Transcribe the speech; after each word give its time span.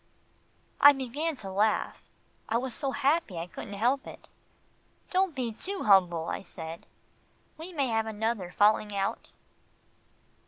I 0.79 0.93
began 0.93 1.35
to 1.35 1.51
laugh. 1.51 2.09
I 2.49 2.57
was 2.57 2.73
so 2.73 2.89
happy 2.89 3.37
I 3.37 3.45
couldn't 3.45 3.75
help 3.75 4.07
it. 4.07 4.27
"Don't 5.11 5.35
be 5.35 5.51
too 5.53 5.83
humble," 5.83 6.27
I 6.27 6.41
said, 6.41 6.87
"we 7.55 7.71
may 7.71 7.85
have 7.89 8.07
another 8.07 8.49
falling 8.49 8.95
out." 8.95 9.29